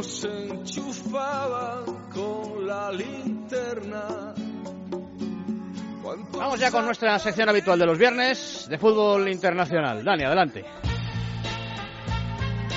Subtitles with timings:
[0.00, 4.32] nos enchufaban con la linterna.
[6.32, 10.02] Vamos ya con nuestra sección habitual de los viernes de fútbol internacional.
[10.02, 10.64] Dani, adelante.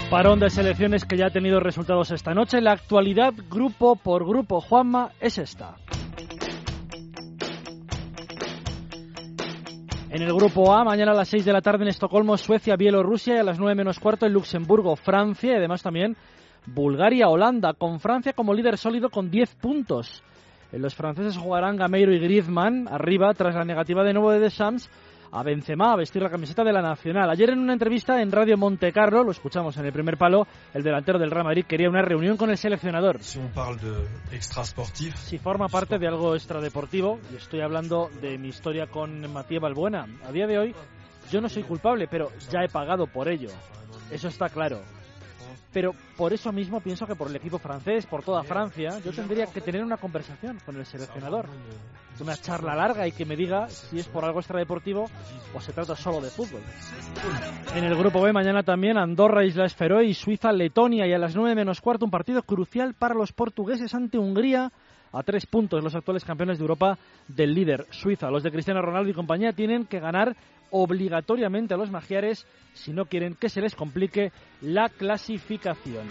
[0.09, 2.59] Parón de selecciones que ya ha tenido resultados esta noche.
[2.59, 5.77] La actualidad, grupo por grupo, Juanma, es esta.
[10.09, 13.35] En el grupo A, mañana a las 6 de la tarde en Estocolmo, Suecia, Bielorrusia
[13.35, 16.17] y a las 9 menos cuarto en Luxemburgo, Francia y además también
[16.65, 20.23] Bulgaria, Holanda, con Francia como líder sólido con 10 puntos.
[20.71, 24.89] Los franceses jugarán Gameiro y Griezmann arriba tras la negativa de nuevo de Deschamps
[25.31, 27.29] a Benzema a vestir la camiseta de la Nacional.
[27.29, 30.83] Ayer en una entrevista en Radio Monte Carlo, lo escuchamos en el primer palo, el
[30.83, 33.21] delantero del Real Madrid quería una reunión con el seleccionador.
[33.21, 33.39] Si,
[35.11, 40.07] si forma parte de algo extradeportivo, y estoy hablando de mi historia con Matías Balbuena.
[40.23, 40.75] A día de hoy
[41.31, 43.49] yo no soy culpable, pero ya he pagado por ello.
[44.11, 44.81] Eso está claro
[45.71, 49.47] pero por eso mismo pienso que por el equipo francés, por toda Francia, yo tendría
[49.47, 51.47] que tener una conversación con el seleccionador,
[52.19, 55.09] una charla larga y que me diga si es por algo extradeportivo
[55.53, 56.61] o se trata solo de fútbol.
[57.75, 61.35] En el grupo B mañana también Andorra, Islas Feroe y Suiza, Letonia y a las
[61.35, 64.71] 9 menos cuarto un partido crucial para los portugueses ante Hungría
[65.13, 68.29] a tres puntos los actuales campeones de Europa del líder Suiza.
[68.29, 70.35] Los de Cristiano Ronaldo y compañía tienen que ganar
[70.75, 76.07] obligatoriamente a los magiares si no quieren que se les complique la clasificación.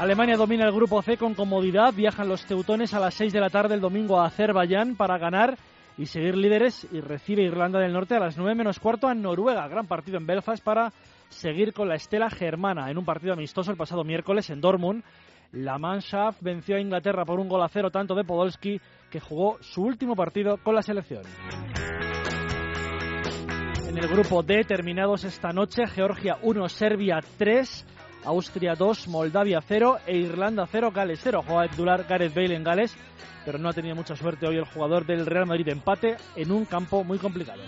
[0.00, 1.94] Alemania domina el grupo C con comodidad.
[1.94, 5.56] Viajan los teutones a las 6 de la tarde el domingo a Azerbaiyán para ganar
[5.96, 9.66] y seguir líderes y recibe Irlanda del Norte a las 9 menos cuarto a Noruega.
[9.68, 10.92] Gran partido en Belfast para
[11.28, 15.04] seguir con la estela germana en un partido amistoso el pasado miércoles en Dortmund.
[15.52, 19.56] La Mannschaft venció a Inglaterra por un gol a cero tanto de Podolski que jugó
[19.60, 21.22] su último partido con la selección.
[23.88, 27.86] En el grupo D, terminados esta noche, Georgia 1, Serbia 3,
[28.26, 31.42] Austria 2, Moldavia 0 e Irlanda 0, Gales 0.
[31.46, 32.94] Juega titular Gareth Bale en Gales,
[33.46, 36.66] pero no ha tenido mucha suerte hoy el jugador del Real Madrid empate en un
[36.66, 37.62] campo muy complicado.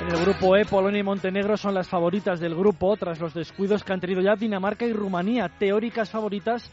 [0.00, 3.84] En el grupo E, Polonia y Montenegro son las favoritas del grupo tras los descuidos
[3.84, 6.70] que han tenido ya Dinamarca y Rumanía, teóricas favoritas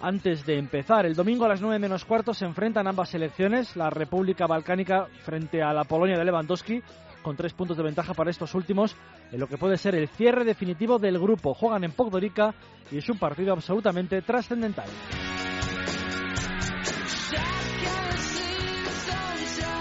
[0.00, 1.06] antes de empezar.
[1.06, 5.62] El domingo a las 9 menos cuarto se enfrentan ambas selecciones, la República Balcánica frente
[5.62, 6.82] a la Polonia de Lewandowski,
[7.22, 8.96] con tres puntos de ventaja para estos últimos,
[9.32, 11.54] en lo que puede ser el cierre definitivo del grupo.
[11.54, 12.54] Juegan en Podgorica
[12.90, 14.86] y es un partido absolutamente trascendental.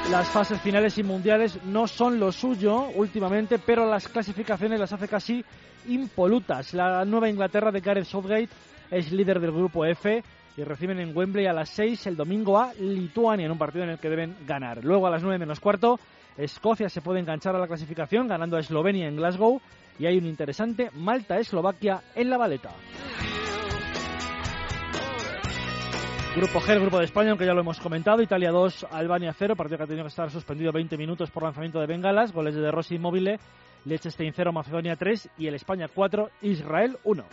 [0.10, 5.08] Las fases finales y mundiales no son lo suyo últimamente, pero las clasificaciones las hace
[5.08, 5.44] casi
[5.88, 6.74] impolutas.
[6.74, 8.50] La Nueva Inglaterra de Gareth Southgate
[8.92, 10.24] es líder del grupo F
[10.58, 13.92] y reciben en Wembley a las 6 el domingo a Lituania en un partido en
[13.92, 14.84] el que deben ganar.
[14.84, 16.00] Luego a las 9 menos cuarto,
[16.38, 19.62] Escocia se puede enganchar a la clasificación ganando a Eslovenia en Glasgow
[20.00, 22.72] y hay un interesante Malta-Eslovaquia en la baleta.
[26.36, 29.56] Grupo G, el grupo de España, aunque ya lo hemos comentado, Italia 2, Albania 0,
[29.56, 32.72] partido que ha tenido que estar suspendido 20 minutos por lanzamiento de bengalas, goles de
[32.72, 33.40] Rossi Immobile,
[33.86, 37.24] Liechtenstein 0, Macedonia 3 y el España 4, Israel 1.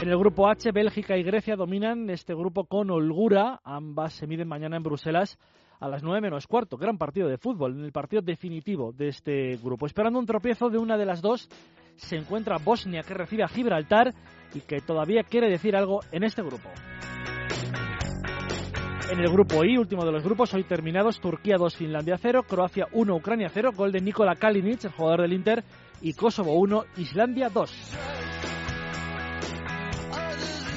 [0.00, 3.60] En el grupo H, Bélgica y Grecia dominan este grupo con holgura.
[3.64, 5.38] Ambas se miden mañana en Bruselas
[5.78, 6.78] a las 9 menos cuarto.
[6.78, 9.84] Gran partido de fútbol, en el partido definitivo de este grupo.
[9.84, 11.50] Esperando un tropiezo de una de las dos,
[11.96, 14.14] se encuentra Bosnia, que recibe a Gibraltar
[14.54, 16.70] y que todavía quiere decir algo en este grupo.
[19.12, 22.86] En el grupo I, último de los grupos, hoy terminados, Turquía 2, Finlandia 0, Croacia
[22.92, 25.62] 1, Ucrania 0, gol de Nikola Kalinic, el jugador del Inter,
[26.00, 28.29] y Kosovo 1, Islandia 2.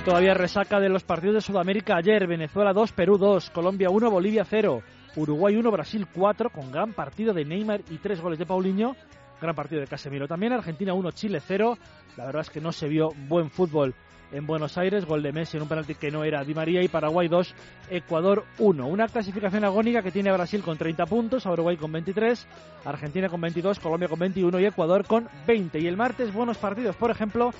[0.05, 2.27] Todavía resaca de los partidos de Sudamérica ayer.
[2.27, 4.81] Venezuela 2, Perú 2, Colombia 1, Bolivia 0,
[5.15, 8.97] Uruguay 1, Brasil 4, con gran partido de Neymar y tres goles de Paulinho.
[9.43, 10.53] Gran partido de Casemiro también.
[10.53, 11.77] Argentina 1, Chile 0.
[12.15, 13.93] La verdad es que no se vio buen fútbol
[14.31, 15.03] en Buenos Aires.
[15.03, 16.81] Gol de Messi en un penalti que no era Di María.
[16.81, 17.53] Y Paraguay 2,
[17.89, 18.87] Ecuador 1.
[18.87, 22.47] Una clasificación agónica que tiene a Brasil con 30 puntos, a Uruguay con 23,
[22.85, 25.77] Argentina con 22, Colombia con 21 y Ecuador con 20.
[25.77, 26.95] Y el martes buenos partidos.
[26.95, 27.51] Por ejemplo,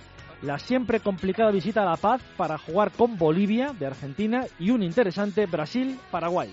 [0.41, 4.83] la siempre complicada visita a La Paz para jugar con Bolivia de Argentina y un
[4.83, 6.49] interesante Brasil-Paraguay.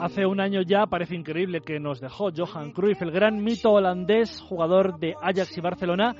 [0.00, 4.40] Hace un año ya parece increíble que nos dejó Johan Cruyff, el gran mito holandés,
[4.40, 6.14] jugador de Ajax y Barcelona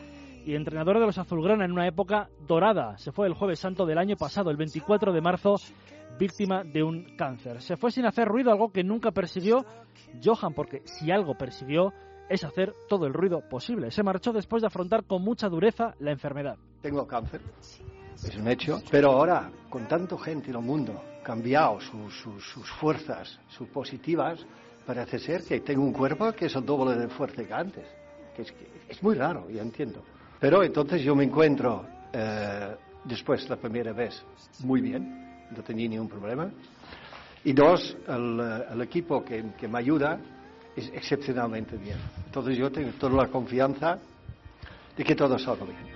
[0.46, 2.96] y entrenador de los Azulgrana en una época dorada.
[2.98, 5.56] Se fue el jueves santo del año pasado, el 24 de marzo,
[6.18, 7.62] víctima de un cáncer.
[7.62, 9.64] Se fue sin hacer ruido, algo que nunca persiguió
[10.22, 11.92] Johan, porque si algo persiguió
[12.28, 13.90] es hacer todo el ruido posible.
[13.90, 16.56] Se marchó después de afrontar con mucha dureza la enfermedad.
[16.80, 17.40] Tengo cáncer.
[18.22, 18.82] Es un hecho.
[18.90, 24.44] Pero ahora, con tanto gente en el mundo, cambiado sus fuerzas, sus positivas,
[24.86, 27.86] parece ser que tengo un cuerpo que es el doble de fuerte que antes.
[28.36, 28.54] Que es,
[28.88, 30.02] es muy raro, ya entiendo.
[30.40, 34.22] Pero entonces yo me encuentro eh, después la primera vez
[34.60, 36.50] muy bien, no tenía ningún problema.
[37.44, 38.40] Y dos, el,
[38.72, 40.18] el equipo que, que, me ayuda
[40.74, 41.98] es excepcionalmente bien.
[42.26, 43.98] Entonces yo tengo toda la confianza
[44.96, 45.93] de que todo salga bien.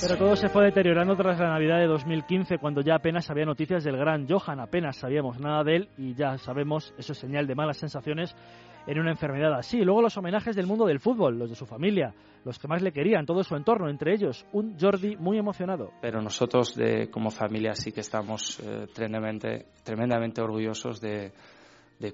[0.00, 3.84] Pero todo se fue deteriorando tras la Navidad de 2015, cuando ya apenas había noticias
[3.84, 7.54] del gran Johan, apenas sabíamos nada de él y ya sabemos, eso es señal de
[7.54, 8.34] malas sensaciones
[8.86, 9.78] en una enfermedad así.
[9.78, 12.14] Luego los homenajes del mundo del fútbol, los de su familia,
[12.44, 15.92] los que más le querían, todo su entorno, entre ellos un Jordi muy emocionado.
[16.00, 21.32] Pero nosotros de, como familia sí que estamos eh, tremendamente, tremendamente orgullosos de,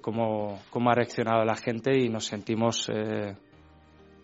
[0.00, 3.36] cómo, ha reaccionado la gente y nos sentimos eh,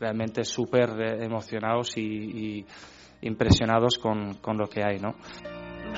[0.03, 2.67] realmente súper eh, emocionados y,
[3.23, 5.15] impresionados con, con lo que hay, ¿no?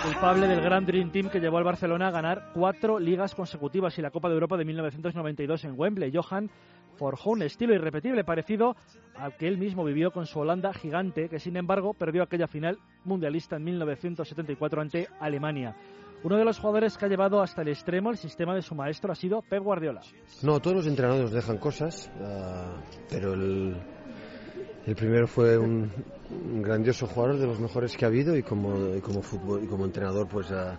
[0.03, 4.03] culpable del gran Dream Team que llevó al Barcelona a ganar cuatro ligas consecutivas y
[4.03, 6.13] la Copa de Europa de 1992 en Wembley.
[6.13, 6.51] Johan
[6.97, 8.75] forjó un estilo irrepetible parecido
[9.15, 12.79] al que él mismo vivió con su Holanda gigante, que sin embargo perdió aquella final
[13.05, 15.77] mundialista en 1974 ante Alemania.
[16.25, 19.13] Uno de los jugadores que ha llevado hasta el extremo el sistema de su maestro
[19.13, 20.01] ha sido Pep Guardiola.
[20.41, 22.81] No, todos los entrenadores dejan cosas, uh,
[23.11, 23.77] pero el,
[24.87, 25.93] el primero fue un,
[26.63, 30.27] grandioso jugador de los mejores que ha habido y como, como, fútbol, y como entrenador
[30.27, 30.79] pues uh,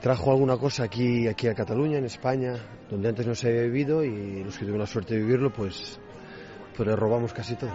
[0.00, 2.56] trajo alguna cosa aquí, aquí a Cataluña, en España,
[2.90, 6.00] donde antes no se había vivido y los que tuvimos la suerte de vivirlo pues,
[6.76, 7.70] pues le robamos casi todo.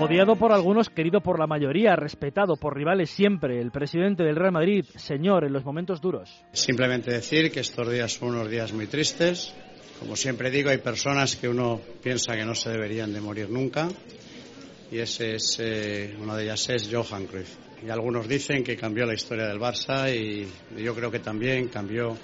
[0.00, 4.52] Odiado por algunos, querido por la mayoría, respetado por rivales siempre, el presidente del Real
[4.52, 6.44] Madrid, señor, en los momentos duros.
[6.52, 9.54] Simplemente decir que estos días son unos días muy tristes,
[10.00, 13.88] como siempre digo, hay personas que uno piensa que no se deberían de morir nunca
[14.90, 17.56] y ese es, eh, una de ellas es Johan Cruyff.
[17.84, 20.46] Y algunos dicen que cambió la historia del Barça y
[20.82, 22.16] yo creo que también cambió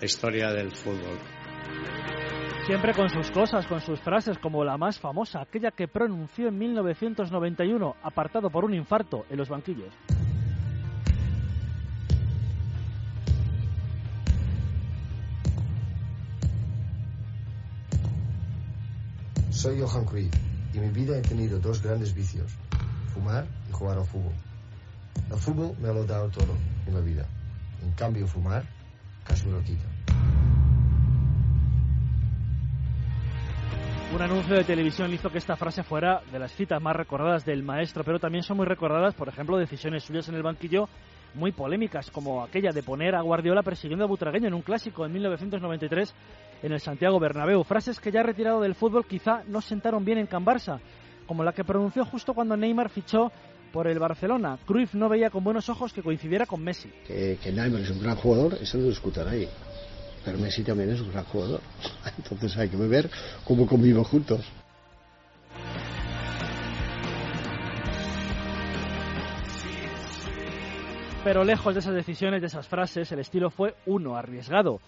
[0.00, 1.18] la historia del fútbol.
[2.66, 6.58] Siempre con sus cosas, con sus frases, como la más famosa, aquella que pronunció en
[6.58, 9.94] 1991, apartado por un infarto en los banquillos.
[19.50, 20.34] Soy Johan Cruyff
[20.74, 22.52] y en mi vida he tenido dos grandes vicios,
[23.14, 24.34] fumar y jugar al fútbol.
[25.30, 26.56] El fútbol me lo ha dado todo
[26.88, 27.28] en la vida.
[27.84, 28.64] En cambio, fumar
[29.24, 29.95] casi me lo quita.
[34.16, 37.62] Un anuncio de televisión hizo que esta frase fuera de las citas más recordadas del
[37.62, 40.88] maestro, pero también son muy recordadas, por ejemplo, decisiones suyas en el banquillo
[41.34, 45.12] muy polémicas, como aquella de poner a Guardiola persiguiendo a Butragueño en un clásico en
[45.12, 46.14] 1993
[46.62, 47.62] en el Santiago Bernabéu.
[47.62, 50.80] Frases que ya retirado del fútbol quizá no sentaron bien en Can Barça,
[51.26, 53.30] como la que pronunció justo cuando Neymar fichó
[53.70, 54.58] por el Barcelona.
[54.64, 56.90] Cruyff no veía con buenos ojos que coincidiera con Messi.
[57.06, 59.46] Que, que Neymar es un gran jugador, eso lo discutan ahí.
[60.26, 61.60] Pero Messi también es un gran jugador.
[62.18, 63.08] Entonces hay que ver
[63.44, 64.44] cómo conviven juntos.
[71.22, 74.80] Pero lejos de esas decisiones, de esas frases, el estilo fue uno, arriesgado.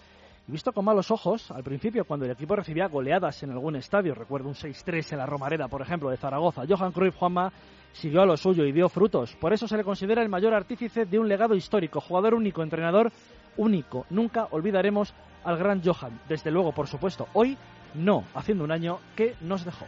[0.45, 4.15] Y visto con malos ojos, al principio, cuando el equipo recibía goleadas en algún estadio,
[4.15, 7.51] recuerdo un 6-3 en la Romareda, por ejemplo, de Zaragoza, Johan Cruyff Juanma
[7.93, 9.35] siguió a lo suyo y dio frutos.
[9.39, 13.11] Por eso se le considera el mayor artífice de un legado histórico, jugador único, entrenador
[13.59, 14.05] único.
[14.09, 15.13] Nunca olvidaremos
[15.43, 16.19] al gran Johan.
[16.27, 17.57] Desde luego, por supuesto, hoy
[17.93, 19.85] no, haciendo un año que nos dejó.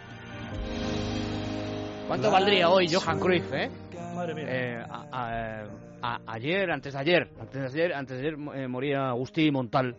[2.08, 3.72] ¿Cuánto valdría hoy Johan Cruyff, eh?
[4.14, 4.46] Madre mía.
[4.48, 5.64] Eh, a, a,
[6.02, 9.96] a, ayer, antes de ayer, antes de ayer, antes de ayer eh, moría Agustín Montal,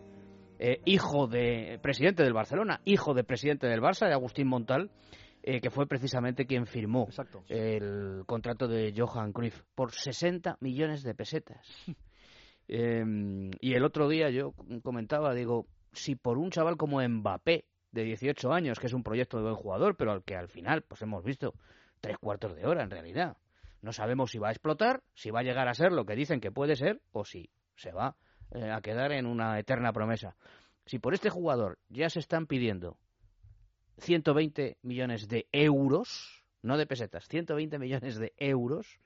[0.59, 4.91] eh, hijo de presidente del Barcelona, hijo de presidente del Barça, de Agustín Montal,
[5.43, 7.43] eh, que fue precisamente quien firmó Exacto.
[7.49, 11.67] el contrato de Johan Cruyff por 60 millones de pesetas.
[12.69, 18.05] Eh, y el otro día yo comentaba, digo, si por un chaval como Mbappé, de
[18.05, 21.03] 18 años, que es un proyecto de buen jugador, pero al que al final, pues
[21.03, 21.55] hemos visto
[22.01, 23.37] tres cuartos de hora en realidad.
[23.83, 26.41] No sabemos si va a explotar, si va a llegar a ser lo que dicen
[26.41, 28.17] que puede ser, o si se va
[28.53, 30.37] eh, a quedar en una eterna promesa.
[30.87, 32.99] Si por este jugador ya se están pidiendo
[33.99, 38.99] 120 millones de euros, no de pesetas, 120 millones de euros,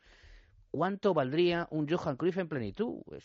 [0.76, 3.00] ¿cuánto valdría un Johan Cruyff en plenitud?
[3.12, 3.24] Es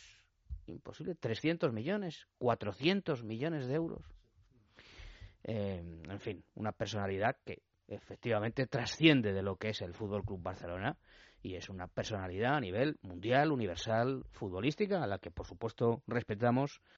[0.67, 4.05] imposible, 300 millones, 400 millones de euros.
[5.43, 10.41] Eh, en fin, una personalidad que efectivamente trasciende de lo que es el Fútbol Club
[10.41, 10.97] Barcelona
[11.43, 16.81] y es una personalidad a nivel mundial, universal, futbolística, a la que por supuesto respetamos